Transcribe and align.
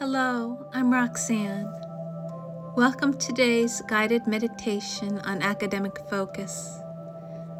Hello, 0.00 0.66
I'm 0.72 0.90
Roxanne. 0.90 1.70
Welcome 2.74 3.12
to 3.12 3.26
today's 3.26 3.82
guided 3.82 4.26
meditation 4.26 5.18
on 5.18 5.42
academic 5.42 5.98
focus. 6.08 6.78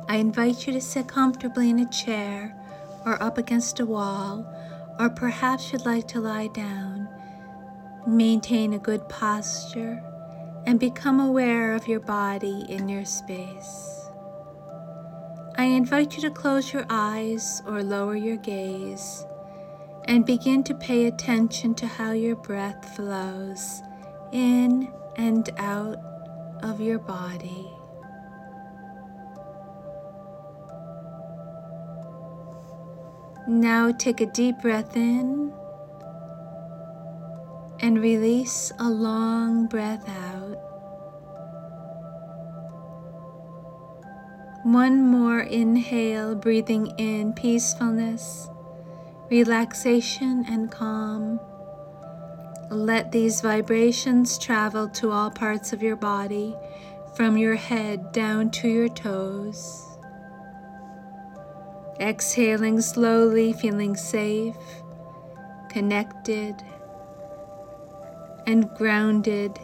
I 0.09 0.17
invite 0.17 0.67
you 0.67 0.73
to 0.73 0.81
sit 0.81 1.07
comfortably 1.07 1.69
in 1.69 1.81
a 1.81 1.91
chair 1.91 2.57
or 3.05 3.23
up 3.23 3.37
against 3.37 3.79
a 3.81 3.85
wall, 3.85 4.51
or 4.99 5.11
perhaps 5.11 5.71
you'd 5.71 5.85
like 5.85 6.09
to 6.09 6.21
lie 6.21 6.47
down. 6.47 7.11
Maintain 8.07 8.73
a 8.73 8.79
good 8.79 9.07
posture 9.11 10.03
and 10.65 10.81
become 10.81 11.21
aware 11.21 11.75
of 11.75 11.87
your 11.87 12.01
body 12.01 12.65
in 12.71 12.89
your 12.89 13.05
space. 13.05 14.09
I 15.59 15.65
invite 15.65 16.17
you 16.17 16.23
to 16.23 16.31
close 16.31 16.73
your 16.73 16.87
eyes 16.89 17.61
or 17.67 17.83
lower 17.83 18.17
your 18.17 18.39
gaze 18.39 19.27
and 20.05 20.27
begin 20.27 20.63
to 20.65 20.75
pay 20.75 21.07
attention 21.07 21.75
to 21.75 21.87
how 21.87 22.13
your 22.13 22.37
breath 22.37 22.97
flows 22.97 23.83
in 24.33 24.93
and 25.17 25.51
out 25.59 25.97
of 26.63 26.81
your 26.81 26.99
body. 26.99 27.71
Now 33.49 33.91
take 33.91 34.21
a 34.21 34.27
deep 34.27 34.61
breath 34.61 34.97
in 34.97 35.53
and 37.81 38.01
release 38.01 38.71
a 38.79 38.89
long 38.89 39.67
breath 39.67 40.09
out. 40.09 40.57
One 44.63 45.05
more 45.07 45.41
inhale, 45.41 46.35
breathing 46.35 46.89
in 46.99 47.33
peacefulness 47.33 48.49
relaxation, 49.31 50.45
and 50.49 50.71
calm. 50.71 51.41
Let 52.69 53.13
these 53.13 53.41
vibrations 53.41 54.37
travel 54.39 54.89
to 54.91 55.13
all 55.13 55.31
parts 55.31 55.73
of 55.73 55.83
your 55.83 55.97
body, 55.97 56.57
from 57.15 57.37
your 57.37 57.57
head 57.57 58.13
down 58.13 58.51
to 58.51 58.69
your 58.69 58.89
toes. 58.89 59.87
Exhaling 62.01 62.81
slowly, 62.81 63.53
feeling 63.53 63.95
safe, 63.95 64.57
connected, 65.69 66.55
and 68.47 68.69
grounded, 68.71 69.59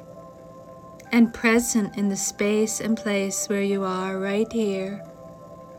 and 1.12 1.32
present 1.32 1.96
in 1.96 2.08
the 2.08 2.16
space 2.16 2.80
and 2.80 2.96
place 2.96 3.48
where 3.48 3.62
you 3.62 3.84
are 3.84 4.18
right 4.18 4.52
here, 4.52 5.02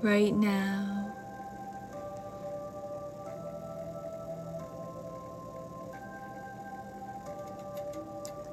right 0.02 0.34
now. 0.34 0.97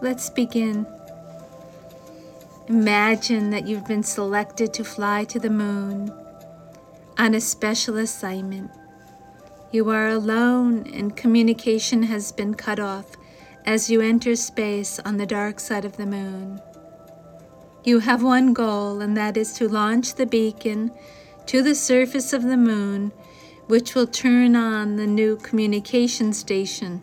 Let's 0.05 0.29
begin. 0.29 0.87
Imagine 2.69 3.49
that 3.49 3.67
you've 3.67 3.89
been 3.89 4.03
selected 4.03 4.75
to 4.75 4.85
fly 4.85 5.25
to 5.25 5.41
the 5.41 5.49
moon 5.49 6.13
on 7.17 7.33
a 7.33 7.41
special 7.41 7.97
assignment. 7.97 8.71
You 9.73 9.89
are 9.89 10.09
alone 10.09 10.87
and 10.93 11.17
communication 11.17 12.03
has 12.03 12.33
been 12.33 12.53
cut 12.53 12.79
off 12.79 13.07
as 13.65 13.89
you 13.89 14.03
enter 14.03 14.37
space 14.37 15.01
on 15.07 15.17
the 15.17 15.25
dark 15.25 15.59
side 15.59 15.87
of 15.87 15.97
the 15.97 16.05
moon. 16.05 16.61
You 17.83 18.01
have 18.01 18.23
one 18.23 18.53
goal, 18.53 19.01
and 19.01 19.17
that 19.17 19.39
is 19.39 19.55
to 19.55 19.69
launch 19.69 20.17
the 20.17 20.27
beacon 20.27 20.93
to 21.47 21.63
the 21.63 21.75
surface 21.75 22.35
of 22.35 22.43
the 22.43 22.59
moon, 22.59 23.11
which 23.69 23.95
will 23.95 24.07
turn 24.07 24.55
on 24.55 24.97
the 24.97 25.07
new 25.07 25.37
communication 25.37 26.35
station 26.35 27.01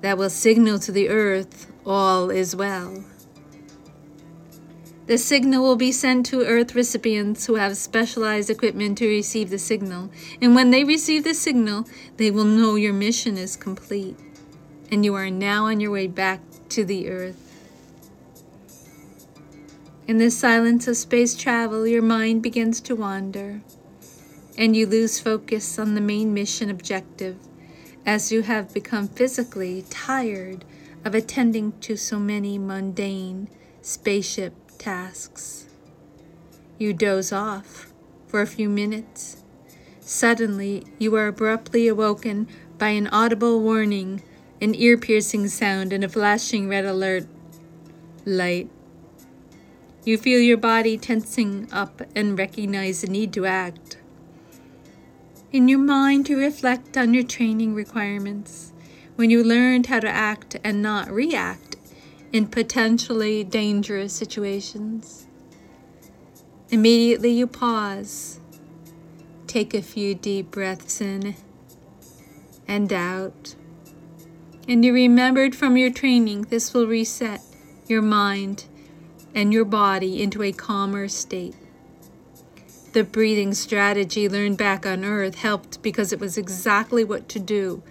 that 0.00 0.16
will 0.16 0.30
signal 0.30 0.78
to 0.78 0.92
the 0.92 1.10
earth 1.10 1.70
all 1.86 2.30
is 2.30 2.56
well. 2.56 3.04
The 5.06 5.18
signal 5.18 5.62
will 5.62 5.76
be 5.76 5.92
sent 5.92 6.26
to 6.26 6.42
Earth 6.42 6.74
recipients 6.74 7.46
who 7.46 7.54
have 7.54 7.76
specialized 7.76 8.50
equipment 8.50 8.98
to 8.98 9.06
receive 9.06 9.50
the 9.50 9.58
signal, 9.58 10.10
and 10.42 10.56
when 10.56 10.70
they 10.70 10.82
receive 10.82 11.22
the 11.22 11.34
signal, 11.34 11.86
they 12.16 12.32
will 12.32 12.44
know 12.44 12.74
your 12.74 12.92
mission 12.92 13.38
is 13.38 13.54
complete, 13.54 14.18
and 14.90 15.04
you 15.04 15.14
are 15.14 15.30
now 15.30 15.66
on 15.66 15.78
your 15.78 15.92
way 15.92 16.08
back 16.08 16.40
to 16.70 16.84
the 16.84 17.08
Earth. 17.08 17.42
In 20.08 20.18
the 20.18 20.30
silence 20.30 20.88
of 20.88 20.96
space 20.96 21.36
travel, 21.36 21.86
your 21.86 22.02
mind 22.02 22.42
begins 22.42 22.80
to 22.80 22.96
wander, 22.96 23.60
and 24.58 24.74
you 24.74 24.86
lose 24.86 25.20
focus 25.20 25.78
on 25.78 25.94
the 25.94 26.00
main 26.00 26.34
mission 26.34 26.68
objective 26.68 27.36
as 28.04 28.32
you 28.32 28.42
have 28.42 28.74
become 28.74 29.06
physically 29.06 29.84
tired 29.88 30.64
of 31.06 31.14
attending 31.14 31.70
to 31.78 31.96
so 31.96 32.18
many 32.18 32.58
mundane 32.58 33.48
spaceship 33.80 34.52
tasks. 34.76 35.66
You 36.78 36.92
doze 36.92 37.30
off 37.30 37.92
for 38.26 38.40
a 38.40 38.46
few 38.46 38.68
minutes. 38.68 39.44
Suddenly, 40.00 40.82
you 40.98 41.14
are 41.14 41.28
abruptly 41.28 41.86
awoken 41.86 42.48
by 42.76 42.88
an 42.88 43.06
audible 43.06 43.60
warning, 43.60 44.20
an 44.60 44.74
ear 44.74 44.98
piercing 44.98 45.46
sound, 45.46 45.92
and 45.92 46.02
a 46.02 46.08
flashing 46.08 46.68
red 46.68 46.84
alert 46.84 47.28
light. 48.24 48.68
You 50.04 50.18
feel 50.18 50.40
your 50.40 50.56
body 50.56 50.98
tensing 50.98 51.68
up 51.70 52.02
and 52.16 52.36
recognize 52.36 53.02
the 53.02 53.06
need 53.06 53.32
to 53.34 53.46
act. 53.46 53.98
In 55.52 55.68
your 55.68 55.78
mind, 55.78 56.28
you 56.28 56.36
reflect 56.36 56.96
on 56.96 57.14
your 57.14 57.22
training 57.22 57.74
requirements 57.74 58.72
when 59.16 59.30
you 59.30 59.42
learned 59.42 59.86
how 59.86 59.98
to 59.98 60.08
act 60.08 60.56
and 60.62 60.82
not 60.82 61.10
react 61.10 61.76
in 62.32 62.46
potentially 62.46 63.42
dangerous 63.42 64.12
situations. 64.12 65.26
Immediately 66.70 67.30
you 67.30 67.46
pause, 67.46 68.40
take 69.46 69.72
a 69.72 69.82
few 69.82 70.14
deep 70.14 70.50
breaths 70.50 71.00
in 71.00 71.34
and 72.68 72.92
out, 72.92 73.54
and 74.68 74.84
you 74.84 74.92
remembered 74.92 75.54
from 75.54 75.76
your 75.76 75.90
training 75.90 76.42
this 76.42 76.74
will 76.74 76.86
reset 76.86 77.40
your 77.86 78.02
mind 78.02 78.64
and 79.34 79.52
your 79.52 79.64
body 79.64 80.22
into 80.22 80.42
a 80.42 80.52
calmer 80.52 81.08
state. 81.08 81.54
The 82.92 83.04
breathing 83.04 83.54
strategy 83.54 84.28
learned 84.28 84.58
back 84.58 84.84
on 84.84 85.04
Earth 85.04 85.36
helped 85.36 85.82
because 85.82 86.12
it 86.12 86.18
was 86.18 86.36
exactly 86.36 87.04
what 87.04 87.28
to 87.28 87.38
do 87.38 87.82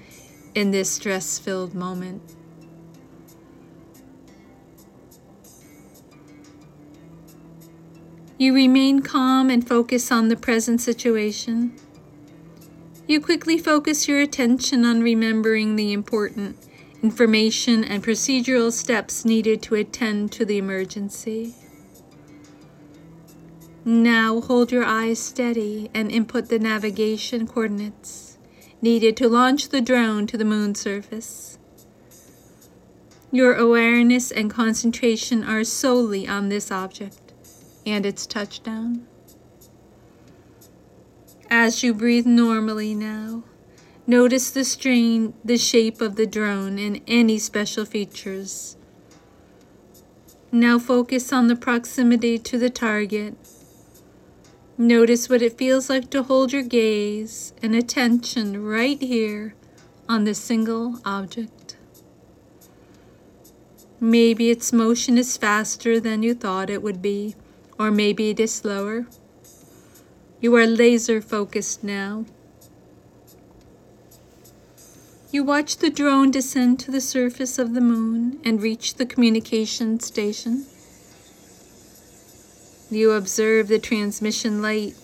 in 0.55 0.71
this 0.71 0.89
stress 0.89 1.37
filled 1.37 1.75
moment. 1.75 2.21
You 8.37 8.53
remain 8.53 9.01
calm 9.01 9.49
and 9.49 9.65
focus 9.65 10.11
on 10.11 10.29
the 10.29 10.35
present 10.35 10.81
situation. 10.81 11.75
You 13.07 13.21
quickly 13.21 13.57
focus 13.57 14.07
your 14.07 14.19
attention 14.19 14.83
on 14.83 15.01
remembering 15.01 15.75
the 15.75 15.93
important 15.93 16.57
information 17.03 17.83
and 17.83 18.03
procedural 18.03 18.71
steps 18.71 19.25
needed 19.25 19.61
to 19.63 19.75
attend 19.75 20.31
to 20.33 20.45
the 20.45 20.57
emergency. 20.57 21.53
Now 23.85 24.41
hold 24.41 24.71
your 24.71 24.83
eyes 24.83 25.19
steady 25.19 25.91
and 25.93 26.11
input 26.11 26.49
the 26.49 26.57
navigation 26.57 27.45
coordinates 27.47 28.34
needed 28.85 29.17
to 29.17 29.27
launch 29.27 29.69
the 29.69 29.81
drone 29.81 30.27
to 30.27 30.37
the 30.37 30.45
moon's 30.45 30.79
surface. 30.79 31.57
Your 33.31 33.55
awareness 33.55 34.31
and 34.31 34.47
concentration 34.47 35.43
are 35.43 35.63
solely 35.63 36.27
on 36.27 36.49
this 36.49 36.71
object 36.71 37.33
and 37.83 38.05
its 38.05 38.27
touchdown. 38.27 39.07
As 41.49 41.81
you 41.81 41.95
breathe 41.95 42.27
normally 42.27 42.93
now, 42.93 43.43
notice 44.05 44.51
the 44.51 44.63
strain, 44.63 45.33
the 45.43 45.57
shape 45.57 45.99
of 45.99 46.15
the 46.15 46.27
drone, 46.27 46.77
and 46.77 47.01
any 47.07 47.39
special 47.39 47.85
features. 47.85 48.77
Now 50.51 50.77
focus 50.77 51.33
on 51.33 51.47
the 51.47 51.55
proximity 51.55 52.37
to 52.37 52.59
the 52.59 52.69
target 52.69 53.35
Notice 54.77 55.29
what 55.29 55.41
it 55.41 55.57
feels 55.57 55.89
like 55.89 56.09
to 56.09 56.23
hold 56.23 56.51
your 56.51 56.61
gaze 56.61 57.53
and 57.61 57.73
attention 57.73 58.61
right 58.65 59.01
here 59.01 59.55
on 60.09 60.25
this 60.25 60.37
single 60.37 60.99
object. 61.05 61.77
Maybe 64.01 64.49
its 64.49 64.73
motion 64.73 65.17
is 65.17 65.37
faster 65.37 66.01
than 66.01 66.23
you 66.23 66.33
thought 66.33 66.69
it 66.69 66.83
would 66.83 67.01
be, 67.01 67.35
or 67.79 67.89
maybe 67.89 68.29
it 68.29 68.39
is 68.41 68.53
slower. 68.53 69.07
You 70.41 70.53
are 70.57 70.67
laser 70.67 71.21
focused 71.21 71.81
now. 71.81 72.25
You 75.31 75.45
watch 75.45 75.77
the 75.77 75.89
drone 75.89 76.31
descend 76.31 76.81
to 76.81 76.91
the 76.91 76.99
surface 76.99 77.57
of 77.57 77.73
the 77.73 77.81
moon 77.81 78.41
and 78.43 78.61
reach 78.61 78.95
the 78.95 79.05
communication 79.05 80.01
station. 80.01 80.65
You 82.91 83.13
observe 83.13 83.67
the 83.67 83.79
transmission 83.79 84.61
light 84.61 84.95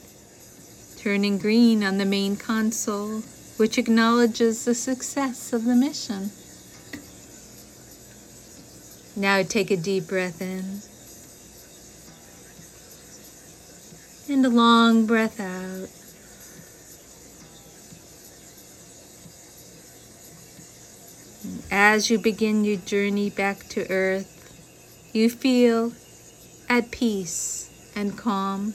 turning 0.98 1.40
green 1.40 1.84
on 1.84 1.98
the 1.98 2.06
main 2.06 2.38
console, 2.38 3.22
which 3.58 3.80
acknowledges 3.80 4.66
the 4.66 4.76
success 4.76 5.52
of 5.52 5.66
the 5.66 5.74
mission. 5.74 6.30
Now 9.16 9.42
take 9.42 9.72
a 9.72 9.78
deep 9.78 10.08
breath 10.08 10.40
in. 10.42 10.82
And 14.32 14.46
a 14.46 14.50
long 14.50 15.08
breath 15.08 15.40
out. 15.40 15.90
As 21.72 22.12
you 22.12 22.20
begin 22.20 22.64
your 22.64 22.78
journey 22.78 23.32
back 23.32 23.68
to 23.70 23.90
earth, 23.90 25.10
you 25.14 25.32
feel 25.32 25.94
at 26.70 26.92
peace 26.92 27.71
and 28.02 28.18
calm. 28.18 28.74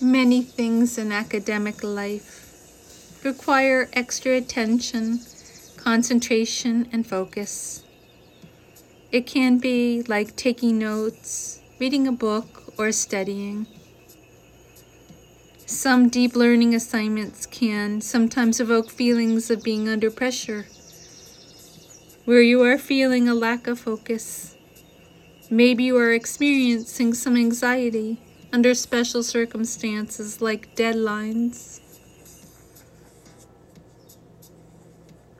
Many 0.00 0.42
things 0.42 0.98
in 0.98 1.12
academic 1.12 1.82
life 1.84 3.22
require 3.24 3.88
extra 3.92 4.36
attention, 4.36 5.20
concentration, 5.76 6.88
and 6.92 7.06
focus. 7.06 7.84
It 9.12 9.26
can 9.26 9.58
be 9.58 10.02
like 10.02 10.34
taking 10.34 10.78
notes, 10.78 11.60
reading 11.78 12.08
a 12.08 12.12
book, 12.12 12.74
or 12.76 12.90
studying. 12.90 13.68
Some 15.66 16.08
deep 16.08 16.34
learning 16.34 16.74
assignments 16.74 17.46
can 17.46 18.00
sometimes 18.00 18.58
evoke 18.58 18.90
feelings 18.90 19.50
of 19.50 19.62
being 19.62 19.88
under 19.88 20.10
pressure, 20.10 20.66
where 22.24 22.42
you 22.42 22.62
are 22.62 22.76
feeling 22.76 23.28
a 23.28 23.34
lack 23.34 23.68
of 23.68 23.78
focus. 23.78 24.55
Maybe 25.48 25.84
you 25.84 25.96
are 25.96 26.12
experiencing 26.12 27.14
some 27.14 27.36
anxiety 27.36 28.20
under 28.52 28.74
special 28.74 29.22
circumstances 29.22 30.40
like 30.40 30.74
deadlines. 30.74 31.80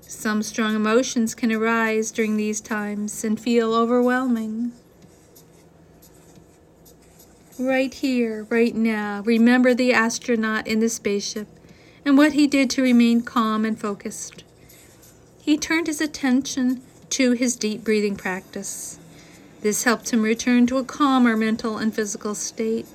Some 0.00 0.44
strong 0.44 0.76
emotions 0.76 1.34
can 1.34 1.52
arise 1.52 2.12
during 2.12 2.36
these 2.36 2.60
times 2.60 3.24
and 3.24 3.38
feel 3.38 3.74
overwhelming. 3.74 4.72
Right 7.58 7.92
here, 7.92 8.46
right 8.48 8.74
now, 8.74 9.22
remember 9.24 9.74
the 9.74 9.92
astronaut 9.92 10.68
in 10.68 10.78
the 10.78 10.88
spaceship 10.88 11.48
and 12.04 12.16
what 12.16 12.34
he 12.34 12.46
did 12.46 12.70
to 12.70 12.82
remain 12.82 13.22
calm 13.22 13.64
and 13.64 13.78
focused. 13.78 14.44
He 15.40 15.56
turned 15.56 15.88
his 15.88 16.00
attention 16.00 16.82
to 17.10 17.32
his 17.32 17.56
deep 17.56 17.82
breathing 17.82 18.14
practice. 18.14 19.00
This 19.66 19.82
helped 19.82 20.10
him 20.10 20.22
return 20.22 20.68
to 20.68 20.78
a 20.78 20.84
calmer 20.84 21.36
mental 21.36 21.76
and 21.76 21.92
physical 21.92 22.36
state. 22.36 22.86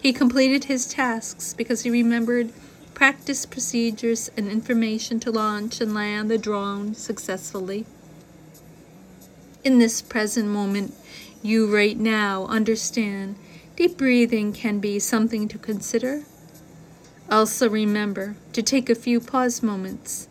He 0.00 0.12
completed 0.12 0.64
his 0.64 0.84
tasks 0.84 1.54
because 1.54 1.82
he 1.82 1.90
remembered 1.90 2.50
practice 2.92 3.46
procedures 3.46 4.28
and 4.36 4.48
information 4.48 5.20
to 5.20 5.30
launch 5.30 5.80
and 5.80 5.94
land 5.94 6.28
the 6.28 6.36
drone 6.36 6.92
successfully. 6.94 7.86
In 9.62 9.78
this 9.78 10.02
present 10.02 10.48
moment, 10.48 10.92
you 11.40 11.72
right 11.72 11.96
now 11.96 12.46
understand 12.46 13.36
deep 13.76 13.96
breathing 13.96 14.52
can 14.52 14.80
be 14.80 14.98
something 14.98 15.46
to 15.46 15.56
consider. 15.56 16.24
Also, 17.30 17.70
remember 17.70 18.34
to 18.54 18.60
take 18.60 18.90
a 18.90 18.96
few 18.96 19.20
pause 19.20 19.62
moments 19.62 20.26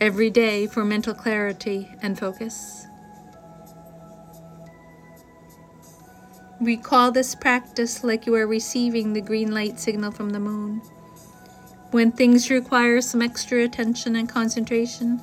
every 0.00 0.28
day 0.28 0.66
for 0.66 0.84
mental 0.84 1.14
clarity 1.14 1.88
and 2.02 2.18
focus. 2.18 2.88
Recall 6.60 7.10
this 7.10 7.34
practice 7.34 8.04
like 8.04 8.26
you 8.26 8.34
are 8.34 8.46
receiving 8.46 9.14
the 9.14 9.22
green 9.22 9.50
light 9.50 9.80
signal 9.80 10.12
from 10.12 10.28
the 10.28 10.40
moon. 10.40 10.82
When 11.90 12.12
things 12.12 12.50
require 12.50 13.00
some 13.00 13.22
extra 13.22 13.64
attention 13.64 14.14
and 14.14 14.28
concentration, 14.28 15.22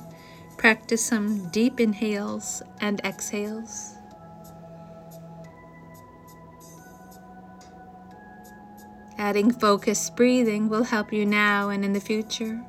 practice 0.56 1.04
some 1.04 1.48
deep 1.50 1.78
inhales 1.78 2.60
and 2.80 3.00
exhales. 3.04 3.94
Adding 9.16 9.52
focused 9.52 10.16
breathing 10.16 10.68
will 10.68 10.84
help 10.84 11.12
you 11.12 11.24
now 11.24 11.68
and 11.68 11.84
in 11.84 11.92
the 11.92 12.00
future. 12.00 12.60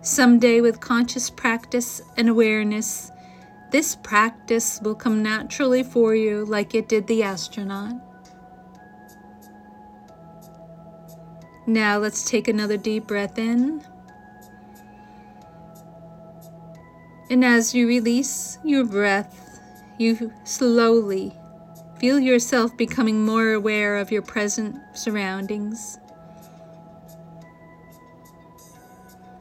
Someday, 0.00 0.60
with 0.60 0.80
conscious 0.80 1.30
practice 1.30 2.02
and 2.16 2.28
awareness, 2.28 3.11
this 3.72 3.96
practice 3.96 4.80
will 4.82 4.94
come 4.94 5.22
naturally 5.22 5.82
for 5.82 6.14
you 6.14 6.44
like 6.44 6.74
it 6.74 6.88
did 6.88 7.06
the 7.06 7.22
astronaut. 7.22 7.94
Now 11.66 11.96
let's 11.96 12.28
take 12.28 12.48
another 12.48 12.76
deep 12.76 13.06
breath 13.06 13.38
in. 13.38 13.82
And 17.30 17.42
as 17.44 17.74
you 17.74 17.88
release 17.88 18.58
your 18.62 18.84
breath, 18.84 19.60
you 19.96 20.32
slowly 20.44 21.32
feel 21.98 22.18
yourself 22.18 22.76
becoming 22.76 23.24
more 23.24 23.52
aware 23.52 23.96
of 23.96 24.10
your 24.10 24.22
present 24.22 24.76
surroundings. 24.92 25.98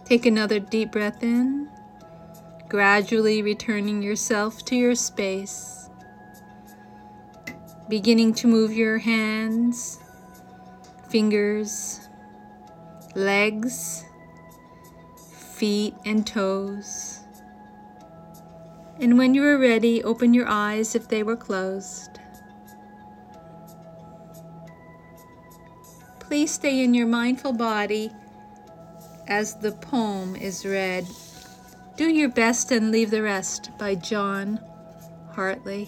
Take 0.06 0.25
another 0.25 0.60
deep 0.60 0.92
breath 0.92 1.22
in 1.22 1.70
gradually 2.71 3.41
returning 3.41 4.01
yourself 4.01 4.63
to 4.63 4.77
your 4.77 4.95
space, 4.95 5.89
beginning 7.89 8.33
to 8.33 8.47
move 8.47 8.71
your 8.71 8.97
hands, 8.97 10.00
fingers, 11.09 12.00
legs, 13.13 14.06
feet, 15.53 15.94
and 16.06 16.25
toes. 16.25 17.19
And 19.01 19.18
when 19.18 19.33
you 19.33 19.44
are 19.44 19.57
ready, 19.57 20.01
open 20.06 20.33
your 20.33 20.47
eyes 20.47 20.95
if 20.95 21.09
they 21.09 21.23
were 21.23 21.35
closed. 21.35 22.21
Please 26.21 26.51
stay 26.51 26.85
in 26.85 26.94
your 26.94 27.07
mindful 27.07 27.51
body 27.51 28.13
as 29.27 29.56
the 29.56 29.73
poem 29.73 30.38
is 30.38 30.65
read. 30.65 31.06
Do 32.01 32.09
Your 32.09 32.30
Best 32.30 32.71
and 32.71 32.89
Leave 32.89 33.12
the 33.12 33.21
Rest 33.21 33.69
by 33.77 33.94
John 33.94 34.59
Hartley. 35.33 35.88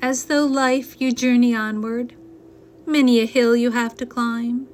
As 0.00 0.26
though 0.26 0.46
life 0.46 1.00
you 1.00 1.10
journey 1.10 1.52
onward, 1.52 2.14
many 2.86 3.18
a 3.18 3.26
hill 3.26 3.56
you 3.56 3.72
have 3.72 3.96
to 3.96 4.06
climb, 4.06 4.68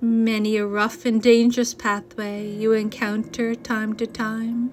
many 0.00 0.56
a 0.56 0.64
rough 0.64 1.04
and 1.04 1.20
dangerous 1.20 1.74
pathway 1.74 2.48
you 2.48 2.74
encounter 2.74 3.56
time 3.56 3.96
to 3.96 4.06
time. 4.06 4.70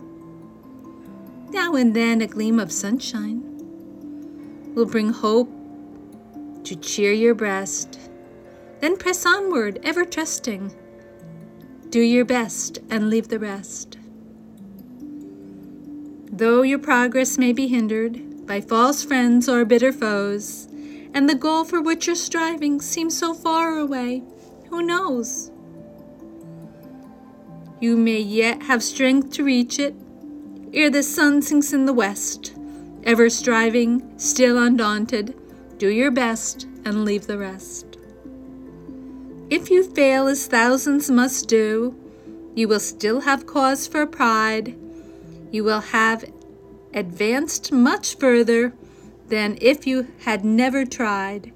Now 1.50 1.74
and 1.74 1.96
then 1.96 2.22
a 2.22 2.28
gleam 2.28 2.60
of 2.60 2.72
sunshine 2.72 3.42
will 4.76 4.86
bring 4.86 5.10
hope 5.10 5.55
to 6.66 6.76
cheer 6.76 7.14
your 7.14 7.36
breast. 7.36 8.00
Then 8.82 8.98
press 8.98 9.26
onward, 9.26 9.80
ever 9.84 10.04
trusting. 10.04 10.74
Do 11.90 12.00
your 12.02 12.26
best 12.26 12.80
and 12.90 13.10
leave 13.10 13.30
the 13.30 13.40
rest. 13.40 13.98
Though 16.32 16.64
your 16.64 16.80
progress 16.80 17.38
may 17.38 17.54
be 17.54 17.68
hindered 17.68 18.46
by 18.46 18.62
false 18.62 19.04
friends 19.04 19.48
or 19.48 19.64
bitter 19.64 19.94
foes, 19.94 20.68
and 21.14 21.30
the 21.30 21.36
goal 21.36 21.64
for 21.64 21.82
which 21.82 22.08
you're 22.08 22.16
striving 22.16 22.82
seems 22.82 23.18
so 23.18 23.34
far 23.34 23.78
away, 23.78 24.24
who 24.70 24.82
knows? 24.82 25.52
You 27.80 27.96
may 27.96 28.20
yet 28.20 28.64
have 28.64 28.84
strength 28.84 29.32
to 29.34 29.44
reach 29.44 29.80
it 29.80 29.96
ere 30.74 30.90
the 30.90 31.04
sun 31.04 31.42
sinks 31.42 31.72
in 31.72 31.86
the 31.86 31.94
west, 31.94 32.54
ever 33.06 33.30
striving, 33.30 34.04
still 34.18 34.58
undaunted 34.58 35.34
do 35.78 35.90
your 35.90 36.12
best 36.12 36.68
and 36.86 37.04
leave 37.04 37.28
the 37.28 37.38
rest. 37.38 37.98
If 39.50 39.70
you 39.70 39.84
fail 39.84 40.28
as 40.28 40.48
thousands 40.48 41.12
must 41.12 41.48
do, 41.48 41.96
you 42.56 42.68
will 42.68 42.80
still 42.80 43.22
have 43.22 43.46
cause 43.46 43.86
for 43.86 44.06
pride. 44.08 44.76
You 45.52 45.64
will 45.64 45.82
have 45.82 46.26
advanced 46.94 47.72
much 47.72 48.18
further 48.18 48.74
than 49.28 49.58
if 49.62 49.86
you 49.86 50.08
had 50.24 50.46
never 50.46 50.86
tried. 50.86 51.52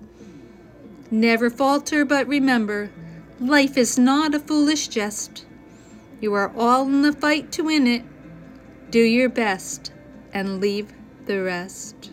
Never 1.10 1.50
falter, 1.50 2.06
but 2.06 2.28
remember, 2.28 2.92
life 3.40 3.78
is 3.78 3.98
not 3.98 4.36
a 4.36 4.40
foolish 4.40 4.90
jest. 4.90 5.46
You 6.20 6.34
are 6.34 6.52
all 6.58 6.86
in 6.86 7.02
the 7.02 7.14
fight 7.14 7.52
to 7.54 7.64
win 7.64 7.88
it. 7.88 8.04
Do 8.92 9.00
your 9.00 9.30
best 9.30 9.92
and 10.34 10.60
leave 10.60 10.94
the 11.26 11.42
rest. 11.42 12.09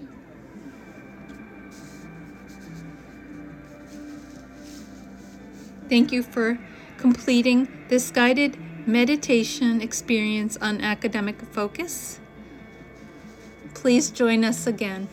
Thank 5.89 6.13
you 6.13 6.23
for 6.23 6.59
completing 6.97 7.69
this 7.89 8.11
guided 8.11 8.59
meditation 8.87 9.81
experience 9.81 10.57
on 10.61 10.81
academic 10.81 11.41
focus. 11.43 12.21
Please 13.75 14.11
join 14.11 14.45
us 14.45 14.67
again. 14.67 15.09